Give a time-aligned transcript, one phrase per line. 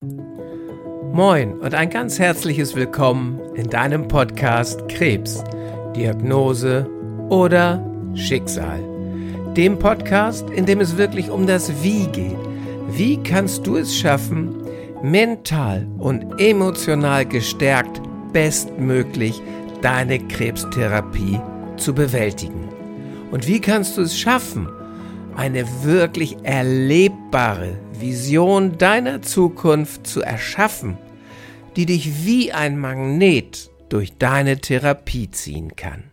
[0.00, 5.42] Moin und ein ganz herzliches Willkommen in deinem Podcast Krebs,
[5.96, 6.88] Diagnose
[7.30, 8.78] oder Schicksal.
[9.56, 12.38] Dem Podcast, in dem es wirklich um das Wie geht.
[12.86, 14.62] Wie kannst du es schaffen,
[15.02, 18.00] mental und emotional gestärkt
[18.32, 19.42] bestmöglich
[19.82, 21.40] deine Krebstherapie
[21.76, 22.68] zu bewältigen?
[23.32, 24.68] Und wie kannst du es schaffen,
[25.38, 30.98] eine wirklich erlebbare Vision deiner Zukunft zu erschaffen,
[31.76, 36.10] die dich wie ein Magnet durch deine Therapie ziehen kann.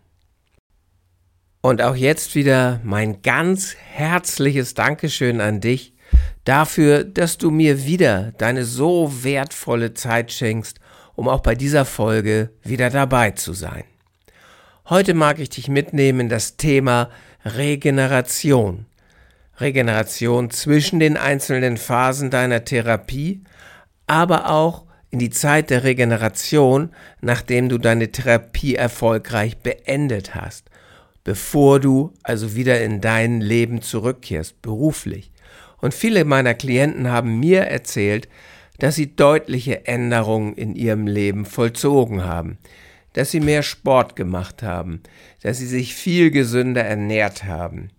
[1.61, 5.95] Und auch jetzt wieder mein ganz herzliches Dankeschön an dich
[6.43, 10.79] dafür, dass du mir wieder deine so wertvolle Zeit schenkst,
[11.15, 13.85] um auch bei dieser Folge wieder dabei zu sein.
[14.87, 17.09] Heute mag ich dich mitnehmen in das Thema
[17.43, 18.85] Regeneration.
[19.59, 23.41] Regeneration zwischen den einzelnen Phasen deiner Therapie,
[24.07, 26.89] aber auch in die Zeit der Regeneration,
[27.21, 30.69] nachdem du deine Therapie erfolgreich beendet hast,
[31.23, 35.31] bevor du also wieder in dein Leben zurückkehrst, beruflich.
[35.77, 38.27] Und viele meiner Klienten haben mir erzählt,
[38.79, 42.57] dass sie deutliche Änderungen in ihrem Leben vollzogen haben,
[43.13, 45.01] dass sie mehr Sport gemacht haben,
[45.41, 47.89] dass sie sich viel gesünder ernährt haben,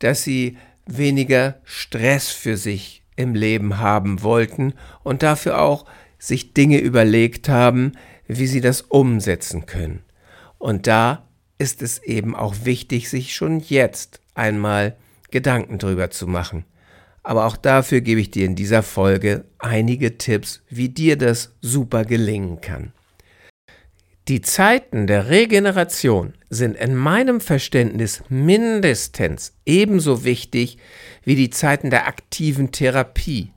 [0.00, 0.58] dass sie
[0.98, 5.84] weniger Stress für sich im Leben haben wollten und dafür auch
[6.18, 7.92] sich Dinge überlegt haben,
[8.26, 10.02] wie sie das umsetzen können.
[10.58, 11.26] Und da
[11.58, 14.96] ist es eben auch wichtig, sich schon jetzt einmal
[15.30, 16.64] Gedanken drüber zu machen.
[17.22, 22.04] Aber auch dafür gebe ich dir in dieser Folge einige Tipps, wie dir das super
[22.04, 22.92] gelingen kann.
[24.30, 30.78] Die Zeiten der Regeneration sind in meinem Verständnis mindestens ebenso wichtig
[31.24, 33.50] wie die Zeiten der aktiven Therapie.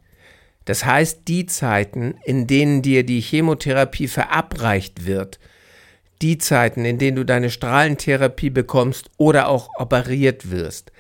[0.66, 5.39] Das heißt die Zeiten, in denen dir die Chemotherapie verabreicht wird,
[6.23, 10.91] die Zeiten, in denen du deine Strahlentherapie bekommst oder auch operiert wirst.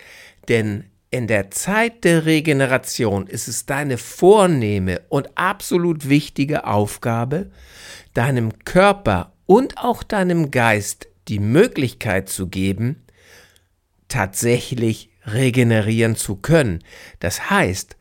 [0.49, 7.49] Denn in der Zeit der Regeneration ist es deine vornehme und absolut wichtige Aufgabe,
[8.13, 13.03] deinem Körper und auch deinem Geist die Möglichkeit zu geben,
[14.07, 16.83] tatsächlich regenerieren zu können.
[17.19, 17.95] Das heißt,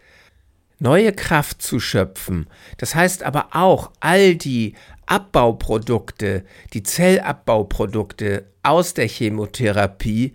[0.78, 2.48] neue Kraft zu schöpfen.
[2.78, 4.74] Das heißt aber auch, all die
[5.06, 10.34] Abbauprodukte, die Zellabbauprodukte aus der Chemotherapie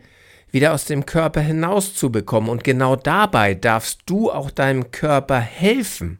[0.51, 2.49] wieder aus dem Körper hinauszubekommen.
[2.49, 6.19] Und genau dabei darfst du auch deinem Körper helfen.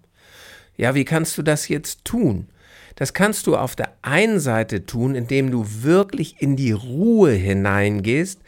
[0.76, 2.50] Ja, wie kannst du das jetzt tun?
[2.98, 8.42] Das kannst du auf der einen Seite tun, indem du wirklich in die Ruhe hineingehst,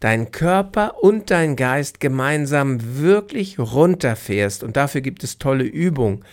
[0.00, 4.64] dein Körper und dein Geist gemeinsam wirklich runterfährst.
[4.64, 6.24] Und dafür gibt es tolle Übungen.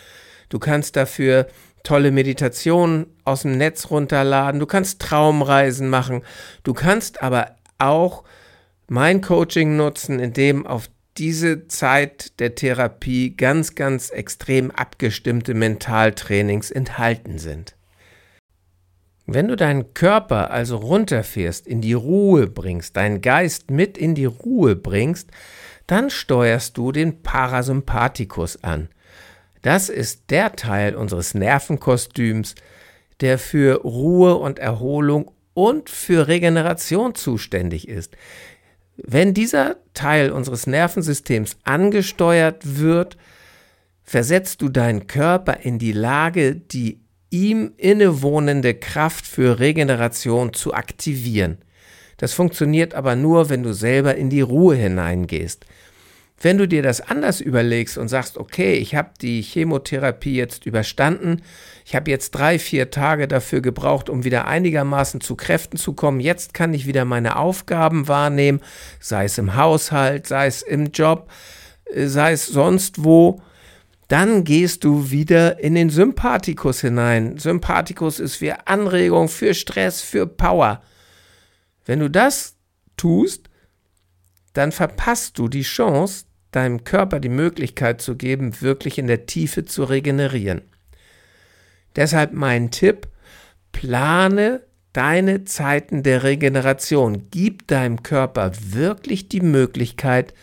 [0.50, 1.48] Du kannst dafür
[1.84, 4.60] tolle Meditationen aus dem Netz runterladen.
[4.60, 6.24] Du kannst Traumreisen machen.
[6.64, 8.24] Du kannst aber auch
[8.88, 17.38] mein Coaching nutzen, indem auf diese Zeit der Therapie ganz, ganz extrem abgestimmte Mentaltrainings enthalten
[17.38, 17.76] sind.
[19.28, 24.26] Wenn du deinen Körper also runterfährst, in die Ruhe bringst, deinen Geist mit in die
[24.26, 25.30] Ruhe bringst,
[25.88, 28.88] dann steuerst du den Parasympathikus an.
[29.62, 32.56] Das ist der Teil unseres Nervenkostüms,
[33.20, 38.16] der für Ruhe und Erholung und für Regeneration zuständig ist.
[39.06, 43.18] Wenn dieser Teil unseres Nervensystems angesteuert wird,
[44.04, 47.00] versetzt du deinen Körper in die Lage, die
[47.30, 51.60] ihm innewohnende Kraft für Regeneration zu aktivieren.
[52.18, 55.66] Das funktioniert aber nur, wenn du selber in die Ruhe hineingehst.
[56.42, 61.42] Wenn du dir das anders überlegst und sagst, okay, ich habe die Chemotherapie jetzt überstanden,
[61.86, 66.22] ich habe jetzt drei, vier Tage dafür gebraucht, um wieder einigermaßen zu Kräften zu kommen,
[66.22, 68.62] jetzt kann ich wieder meine Aufgaben wahrnehmen,
[69.02, 71.30] sei es im Haushalt, sei es im Job,
[71.94, 73.42] äh, sei es sonst wo,
[74.08, 77.38] dann gehst du wieder in den Sympathikus hinein.
[77.38, 80.82] Sympathikus ist für Anregung, für Stress, für Power.
[81.86, 82.56] Wenn du das
[82.98, 83.50] tust,
[84.54, 89.66] dann verpasst du die Chance, deinem Körper die Möglichkeit zu geben, wirklich in der Tiefe
[89.66, 90.62] zu regenerieren.
[91.96, 93.08] Deshalb mein Tipp,
[93.72, 94.62] plane
[94.94, 97.28] deine Zeiten der Regeneration.
[97.32, 100.34] Gib deinem Körper wirklich die Möglichkeit,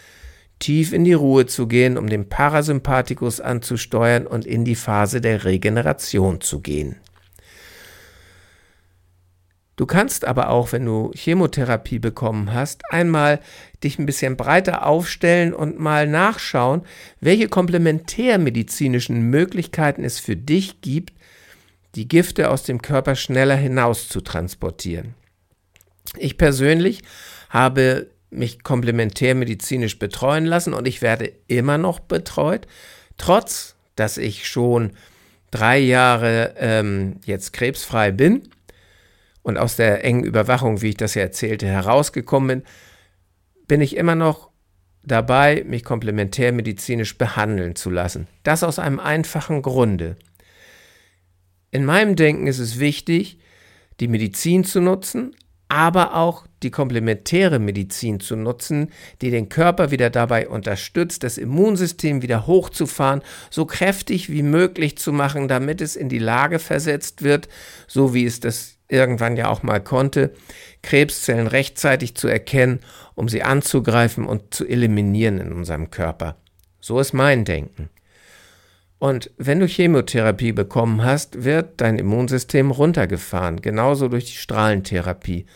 [0.58, 5.44] tief in die Ruhe zu gehen, um den Parasympathikus anzusteuern und in die Phase der
[5.44, 6.96] Regeneration zu gehen.
[9.76, 13.40] Du kannst aber auch, wenn du Chemotherapie bekommen hast, einmal
[13.84, 16.82] dich ein bisschen breiter aufstellen und mal nachschauen,
[17.20, 21.12] welche komplementärmedizinischen Möglichkeiten es für dich gibt,
[21.94, 25.14] die Gifte aus dem Körper schneller hinaus zu transportieren.
[26.16, 27.02] Ich persönlich
[27.50, 32.66] habe mich komplementärmedizinisch betreuen lassen und ich werde immer noch betreut,
[33.18, 34.92] trotz dass ich schon
[35.50, 38.48] drei Jahre ähm, jetzt krebsfrei bin
[39.46, 42.62] und aus der engen Überwachung, wie ich das ja erzählte, herausgekommen bin,
[43.68, 44.50] bin ich immer noch
[45.04, 48.26] dabei, mich komplementärmedizinisch behandeln zu lassen.
[48.42, 50.16] Das aus einem einfachen Grunde.
[51.70, 53.38] In meinem Denken ist es wichtig,
[54.00, 55.36] die Medizin zu nutzen,
[55.68, 62.22] aber auch die komplementäre Medizin zu nutzen, die den Körper wieder dabei unterstützt, das Immunsystem
[62.22, 67.48] wieder hochzufahren, so kräftig wie möglich zu machen, damit es in die Lage versetzt wird,
[67.86, 70.32] so wie es das irgendwann ja auch mal konnte,
[70.82, 72.80] Krebszellen rechtzeitig zu erkennen,
[73.14, 76.36] um sie anzugreifen und zu eliminieren in unserem Körper.
[76.80, 77.90] So ist mein Denken.
[78.98, 85.46] Und wenn du Chemotherapie bekommen hast, wird dein Immunsystem runtergefahren, genauso durch die Strahlentherapie.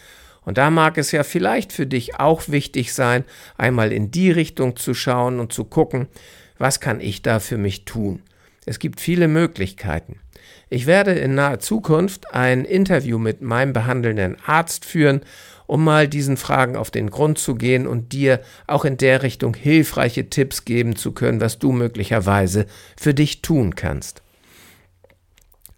[0.42, 3.24] Und da mag es ja vielleicht für dich auch wichtig sein,
[3.56, 6.08] einmal in die Richtung zu schauen und zu gucken,
[6.58, 8.22] was kann ich da für mich tun.
[8.66, 10.20] Es gibt viele Möglichkeiten.
[10.70, 15.22] Ich werde in naher Zukunft ein Interview mit meinem behandelnden Arzt führen
[15.70, 19.54] um mal diesen Fragen auf den Grund zu gehen und dir auch in der Richtung
[19.54, 24.20] hilfreiche Tipps geben zu können, was du möglicherweise für dich tun kannst.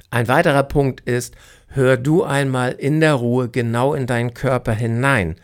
[0.08, 1.34] Ein weiterer Punkt ist,
[1.66, 5.36] hör du einmal in der Ruhe genau in deinen Körper hinein.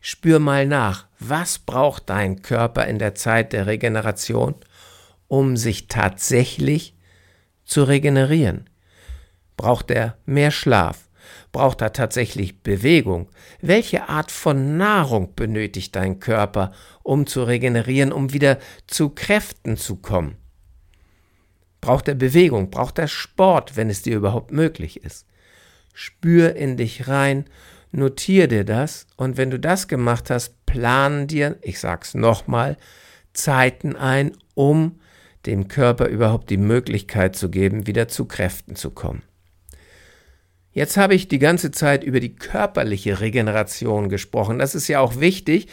[0.00, 4.54] Spür mal nach, was braucht dein Körper in der Zeit der Regeneration,
[5.26, 6.94] um sich tatsächlich
[7.64, 8.70] zu regenerieren.
[9.56, 11.08] Braucht er mehr Schlaf?
[11.52, 13.28] Braucht er tatsächlich Bewegung?
[13.60, 16.72] Welche Art von Nahrung benötigt dein Körper,
[17.02, 20.36] um zu regenerieren, um wieder zu Kräften zu kommen?
[21.80, 22.70] Braucht er Bewegung?
[22.70, 25.26] Braucht er Sport, wenn es dir überhaupt möglich ist?
[25.94, 27.46] Spür in dich rein,
[27.90, 32.76] notier dir das und wenn du das gemacht hast, plan dir, ich sag's nochmal,
[33.32, 35.00] Zeiten ein, um
[35.46, 39.22] dem Körper überhaupt die Möglichkeit zu geben, wieder zu Kräften zu kommen.
[40.76, 44.58] Jetzt habe ich die ganze Zeit über die körperliche Regeneration gesprochen.
[44.58, 45.68] Das ist ja auch wichtig,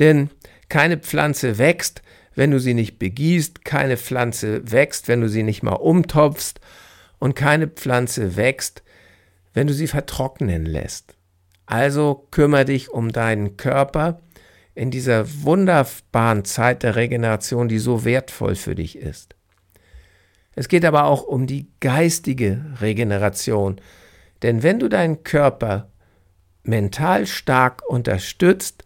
[0.00, 0.28] denn
[0.68, 2.02] keine Pflanze wächst,
[2.34, 6.58] wenn du sie nicht begießt, keine Pflanze wächst, wenn du sie nicht mal umtopfst
[7.20, 8.82] und keine Pflanze wächst,
[9.54, 11.14] wenn du sie vertrocknen lässt.
[11.66, 14.20] Also kümmere dich um deinen Körper
[14.74, 19.36] in dieser wunderbaren Zeit der Regeneration, die so wertvoll für dich ist.
[20.56, 23.80] Es geht aber auch um die geistige Regeneration,
[24.42, 25.90] denn wenn du deinen Körper
[26.62, 28.84] mental stark unterstützt,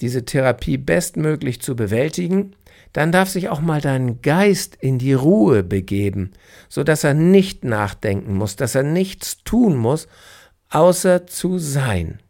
[0.00, 2.56] diese Therapie bestmöglich zu bewältigen,
[2.92, 6.32] dann darf sich auch mal dein Geist in die Ruhe begeben,
[6.68, 10.06] so dass er nicht nachdenken muss, dass er nichts tun muss,
[10.70, 12.20] außer zu sein.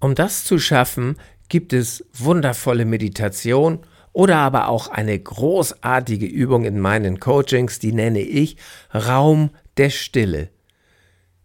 [0.00, 1.16] Um das zu schaffen,
[1.48, 3.80] gibt es wundervolle Meditation
[4.12, 8.56] oder aber auch eine großartige Übung in meinen Coachings, die nenne ich
[8.94, 10.50] Raum der Stille.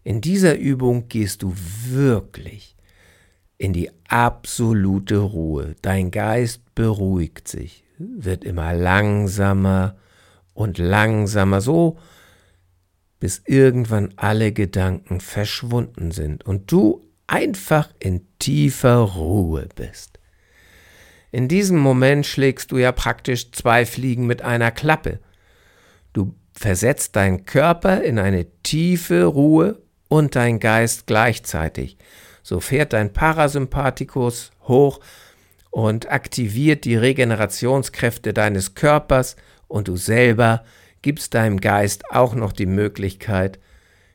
[0.04, 1.54] In dieser Übung gehst du
[1.88, 2.76] wirklich
[3.56, 5.76] in die absolute Ruhe.
[5.82, 9.96] Dein Geist beruhigt sich, wird immer langsamer
[10.54, 11.98] und langsamer, so
[13.20, 20.18] bis irgendwann alle Gedanken verschwunden sind und du einfach in tiefer Ruhe bist.
[21.30, 25.20] In diesem Moment schlägst du ja praktisch zwei Fliegen mit einer Klappe.
[26.12, 29.80] Du versetzt deinen Körper in eine tiefe Ruhe
[30.12, 31.96] und dein Geist gleichzeitig.
[32.42, 35.00] So fährt dein Parasympathikus hoch
[35.70, 39.36] und aktiviert die Regenerationskräfte deines Körpers
[39.68, 40.64] und du selber
[41.00, 43.58] gibst deinem Geist auch noch die Möglichkeit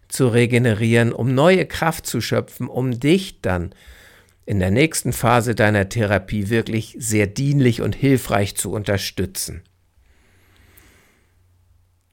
[0.07, 3.73] zu regenerieren, um neue Kraft zu schöpfen, um dich dann
[4.45, 9.63] in der nächsten Phase deiner Therapie wirklich sehr dienlich und hilfreich zu unterstützen.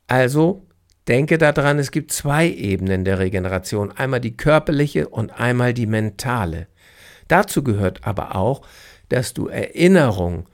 [0.06, 0.66] Also
[1.08, 6.66] Denke daran, es gibt zwei Ebenen der Regeneration, einmal die körperliche und einmal die mentale.
[7.28, 8.62] Dazu gehört aber auch,
[9.10, 10.46] dass du Erinnerungen,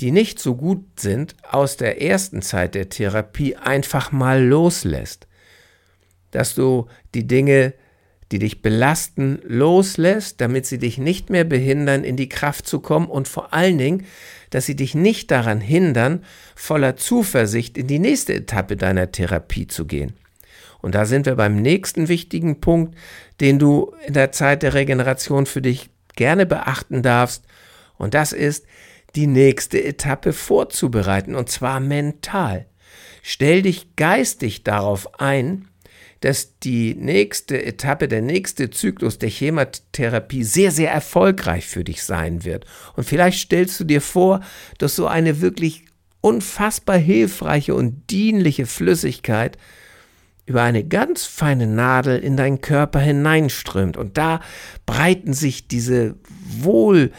[0.00, 5.26] die nicht so gut sind, aus der ersten Zeit der Therapie einfach mal loslässt.
[6.30, 7.74] Dass du die Dinge,
[8.30, 13.06] die dich belasten, loslässt, damit sie dich nicht mehr behindern, in die Kraft zu kommen
[13.06, 14.06] und vor allen Dingen,
[14.54, 19.86] dass sie dich nicht daran hindern, voller Zuversicht in die nächste Etappe deiner Therapie zu
[19.86, 20.12] gehen.
[20.80, 22.96] Und da sind wir beim nächsten wichtigen Punkt,
[23.40, 27.44] den du in der Zeit der Regeneration für dich gerne beachten darfst.
[27.96, 28.66] Und das ist,
[29.14, 32.66] die nächste Etappe vorzubereiten, und zwar mental.
[33.22, 35.68] Stell dich geistig darauf ein,
[36.22, 42.44] dass die nächste Etappe, der nächste Zyklus der Chemotherapie sehr, sehr erfolgreich für dich sein
[42.44, 42.64] wird.
[42.96, 44.40] Und vielleicht stellst du dir vor,
[44.78, 45.84] dass so eine wirklich
[46.20, 49.58] unfassbar hilfreiche und dienliche Flüssigkeit
[50.46, 53.96] über eine ganz feine Nadel in deinen Körper hineinströmt.
[53.96, 54.40] Und da
[54.86, 56.14] breiten sich diese
[56.60, 57.10] wohl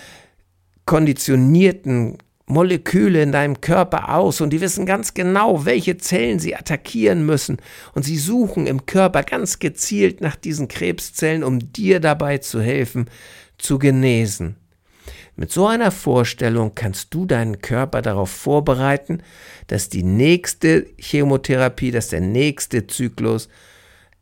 [0.85, 7.25] konditionierten Moleküle in deinem Körper aus und die wissen ganz genau, welche Zellen sie attackieren
[7.25, 7.57] müssen
[7.93, 13.09] und sie suchen im Körper ganz gezielt nach diesen Krebszellen, um dir dabei zu helfen,
[13.57, 14.57] zu genesen.
[15.35, 19.23] Mit so einer Vorstellung kannst du deinen Körper darauf vorbereiten,
[19.67, 23.49] dass die nächste Chemotherapie, dass der nächste Zyklus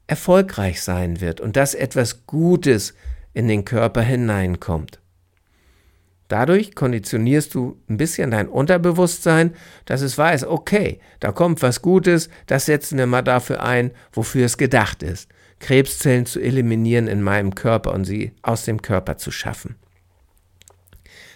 [0.08, 2.94] erfolgreich sein wird und dass etwas Gutes
[3.34, 5.00] in den Körper hineinkommt.
[6.32, 12.30] Dadurch konditionierst du ein bisschen dein Unterbewusstsein, dass es weiß, okay, da kommt was Gutes,
[12.48, 15.28] das setzen wir mal dafür ein, wofür es gedacht ist.
[15.60, 19.76] Krebszellen zu eliminieren in meinem Körper und sie aus dem Körper zu schaffen.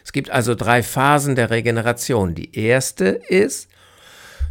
[0.05, 2.33] Es gibt also drei Phasen der Regeneration.
[2.33, 3.67] Die erste ist,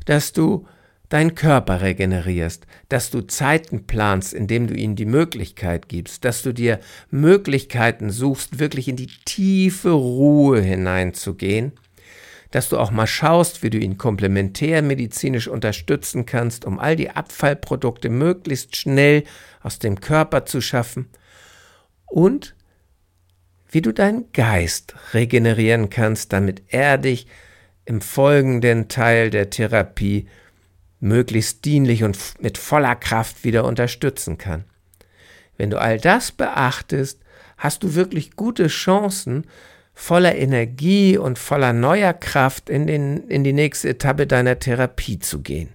[0.04, 0.66] dass du
[1.08, 6.52] deinen Körper regenerierst, dass du Zeiten planst, indem du ihnen die Möglichkeit gibst, dass du
[6.52, 6.80] dir
[7.10, 11.72] Möglichkeiten suchst, wirklich in die tiefe Ruhe hineinzugehen,
[12.50, 18.08] dass du auch mal schaust, wie du ihn komplementärmedizinisch unterstützen kannst, um all die Abfallprodukte
[18.08, 19.24] möglichst schnell
[19.60, 21.08] aus dem Körper zu schaffen
[22.06, 22.54] und
[23.68, 27.26] wie du deinen Geist regenerieren kannst, damit er dich
[27.84, 30.28] im folgenden Teil der Therapie
[31.04, 34.64] möglichst dienlich und mit voller Kraft wieder unterstützen kann.
[35.56, 37.20] Wenn du all das beachtest,
[37.58, 39.46] hast du wirklich gute Chancen,
[39.92, 45.42] voller Energie und voller neuer Kraft in, den, in die nächste Etappe deiner Therapie zu
[45.42, 45.68] gehen.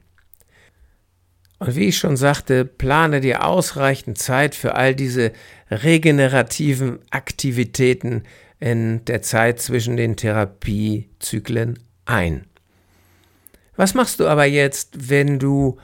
[1.60, 5.32] Und wie ich schon sagte, plane dir ausreichend Zeit für all diese
[5.70, 8.24] regenerativen Aktivitäten
[8.60, 12.49] in der Zeit zwischen den Therapiezyklen ein.
[13.80, 15.78] Was machst du aber jetzt, wenn du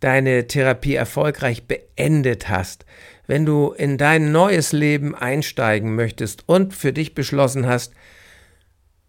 [0.00, 2.84] deine Therapie erfolgreich beendet hast,
[3.26, 7.94] wenn du in dein neues Leben einsteigen möchtest und für dich beschlossen hast,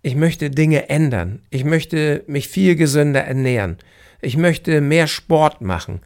[0.03, 3.77] ich möchte Dinge ändern, ich möchte mich viel gesünder ernähren,
[4.21, 5.99] ich möchte mehr Sport machen,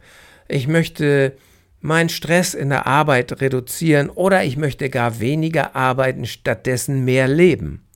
[0.48, 1.36] ich möchte
[1.82, 7.86] meinen Stress in der Arbeit reduzieren oder ich möchte gar weniger arbeiten, stattdessen mehr leben.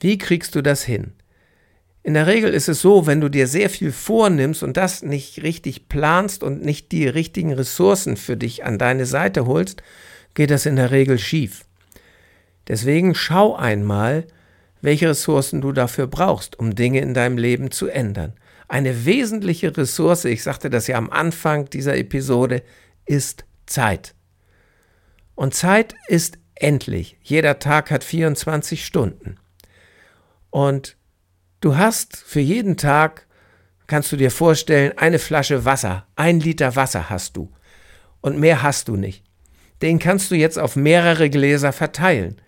[0.00, 1.12] Wie kriegst du das hin?
[2.08, 5.42] In der Regel ist es so, wenn du dir sehr viel vornimmst und das nicht
[5.42, 9.82] richtig planst und nicht die richtigen Ressourcen für dich an deine Seite holst,
[10.32, 11.66] geht das in der Regel schief.
[12.66, 14.26] Deswegen schau einmal,
[14.80, 18.32] welche Ressourcen du dafür brauchst, um Dinge in deinem Leben zu ändern.
[18.68, 22.62] Eine wesentliche Ressource, ich sagte das ja am Anfang dieser Episode,
[23.04, 24.14] ist Zeit.
[25.34, 27.18] Und Zeit ist endlich.
[27.20, 29.36] Jeder Tag hat 24 Stunden.
[30.48, 30.96] Und
[31.60, 33.26] Du hast für jeden Tag,
[33.88, 37.50] kannst du dir vorstellen, eine Flasche Wasser, ein Liter Wasser hast du.
[38.20, 39.24] Und mehr hast du nicht.
[39.82, 42.40] Den kannst du jetzt auf mehrere Gläser verteilen.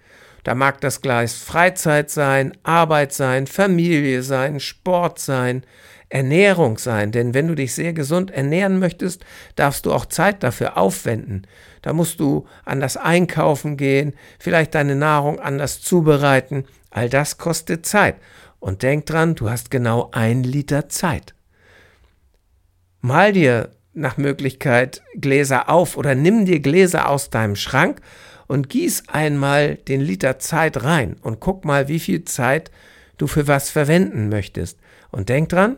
[0.45, 5.65] Da mag das Gleis Freizeit sein, Arbeit sein, Familie sein, Sport sein,
[6.09, 7.11] Ernährung sein.
[7.11, 9.25] Denn wenn du dich sehr gesund ernähren möchtest,
[9.57, 11.49] darfst du auch Zeit dafür aufwenden.
[11.83, 16.65] Da musst du anders einkaufen gehen, vielleicht deine Nahrung anders zubereiten.
[16.91, 18.15] All das kostet Zeit.
[18.61, 21.35] Und denk dran, du hast genau ein Liter Zeit.
[23.01, 28.01] Mal dir nach Möglichkeit Gläser auf oder nimm dir Gläser aus deinem Schrank
[28.47, 32.71] und gieß einmal den Liter Zeit rein und guck mal, wie viel Zeit
[33.17, 34.79] du für was verwenden möchtest.
[35.11, 35.77] Und denk dran,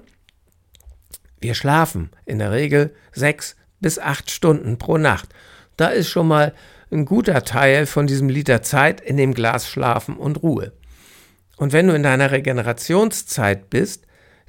[1.40, 5.28] wir schlafen in der Regel sechs bis acht Stunden pro Nacht.
[5.76, 6.54] Da ist schon mal
[6.90, 10.72] ein guter Teil von diesem Liter Zeit in dem Glas Schlafen und Ruhe.
[11.56, 14.06] Und wenn du in deiner Regenerationszeit bist,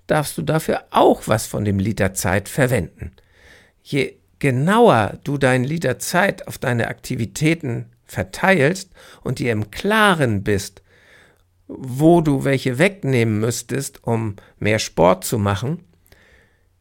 [0.07, 3.11] darfst du dafür auch was von dem Liter Zeit verwenden.
[3.81, 8.91] Je genauer du deinen Liter Zeit auf deine Aktivitäten verteilst
[9.21, 10.83] und dir im Klaren bist,
[11.67, 15.83] wo du welche wegnehmen müsstest, um mehr Sport zu machen,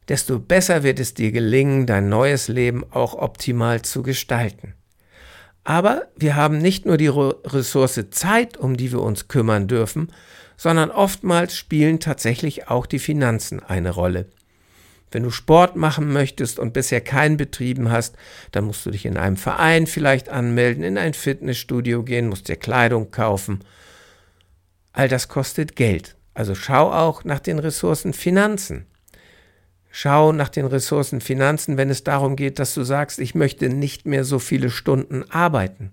[0.09, 4.75] desto besser wird es dir gelingen, dein neues Leben auch optimal zu gestalten.
[5.65, 10.13] Aber wir haben nicht nur die Ressource Zeit, um die wir uns kümmern dürfen,
[10.57, 14.27] sondern oftmals spielen tatsächlich auch die Finanzen eine Rolle.
[15.13, 18.17] Wenn du Sport machen möchtest und bisher keinen betrieben hast,
[18.51, 22.57] dann musst du dich in einem Verein vielleicht anmelden, in ein Fitnessstudio gehen, musst dir
[22.57, 23.61] Kleidung kaufen.
[24.93, 26.17] All das kostet Geld.
[26.35, 28.87] Also schau auch nach den Ressourcen Finanzen.
[29.95, 34.07] Schau nach den Ressourcen Finanzen, wenn es darum geht, dass du sagst, ich möchte nicht
[34.07, 35.93] mehr so viele Stunden arbeiten.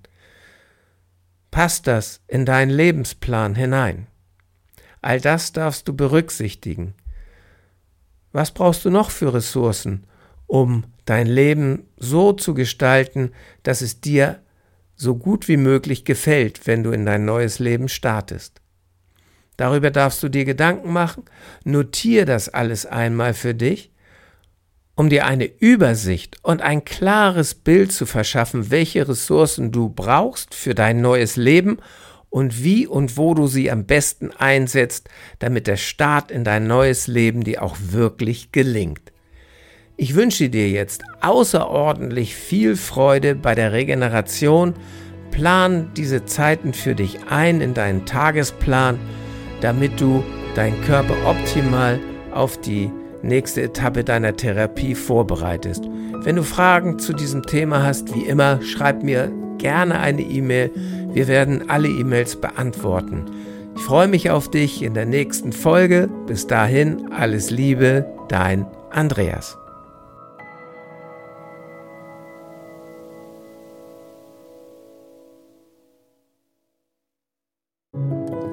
[1.52, 4.08] Passt das in deinen Lebensplan hinein?
[5.02, 6.94] All das darfst du berücksichtigen.
[8.32, 10.06] Was brauchst du noch für Ressourcen,
[10.48, 14.40] um dein Leben so zu gestalten, dass es dir
[14.96, 18.62] so gut wie möglich gefällt, wenn du in dein neues Leben startest?
[19.60, 21.26] Darüber darfst du dir Gedanken machen,
[21.66, 23.92] notier das alles einmal für dich,
[24.96, 30.74] um dir eine Übersicht und ein klares Bild zu verschaffen, welche Ressourcen du brauchst für
[30.74, 31.80] dein neues Leben
[32.30, 37.08] und wie und wo du sie am besten einsetzt, damit der Start in dein neues
[37.08, 39.12] Leben dir auch wirklich gelingt.
[39.98, 44.76] Ich wünsche dir jetzt außerordentlich viel Freude bei der Regeneration.
[45.32, 48.98] Plan diese Zeiten für dich ein in deinen Tagesplan,
[49.62, 50.24] damit du
[50.56, 52.00] deinen Körper optimal
[52.34, 55.84] auf die nächste Etappe deiner Therapie vorbereitest.
[56.24, 60.72] Wenn du Fragen zu diesem Thema hast, wie immer, schreib mir gerne eine E-Mail
[61.14, 63.26] wir werden alle E-Mails beantworten.
[63.76, 66.10] Ich freue mich auf dich in der nächsten Folge.
[66.28, 69.58] Bis dahin, alles Liebe, dein Andreas.